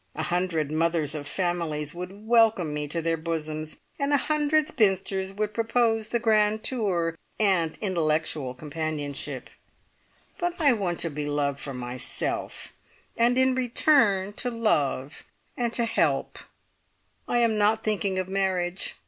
A 0.15 0.23
hundred 0.23 0.71
mothers 0.71 1.13
of 1.13 1.27
families 1.27 1.93
would 1.93 2.25
welcome 2.25 2.73
me 2.73 2.87
to 2.87 3.03
their 3.03 3.17
bosoms, 3.17 3.81
and 3.99 4.11
a 4.11 4.17
hundred 4.17 4.67
spinsters 4.67 5.31
would 5.31 5.53
propose 5.53 6.07
the 6.09 6.17
grand 6.17 6.63
tour 6.63 7.15
and 7.39 7.77
intellectual 7.81 8.55
companionship; 8.55 9.51
but 10.39 10.55
I 10.57 10.73
want 10.73 10.99
to 11.01 11.11
be 11.11 11.27
loved 11.27 11.59
for 11.59 11.75
myself, 11.75 12.73
and 13.15 13.37
in 13.37 13.53
return 13.53 14.33
to 14.41 14.49
love, 14.49 15.23
and 15.55 15.71
to 15.73 15.85
help 15.85 16.39
I 17.27 17.37
am 17.41 17.59
not 17.59 17.83
thinking 17.83 18.17
of 18.17 18.27
marriage. 18.27 18.95